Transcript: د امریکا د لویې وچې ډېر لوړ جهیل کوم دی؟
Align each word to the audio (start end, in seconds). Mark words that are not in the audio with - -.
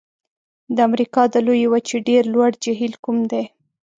د 0.75 0.77
امریکا 0.89 1.21
د 1.33 1.35
لویې 1.45 1.67
وچې 1.71 1.97
ډېر 2.09 2.23
لوړ 2.33 2.51
جهیل 2.63 2.93
کوم 3.03 3.17
دی؟ 3.31 3.43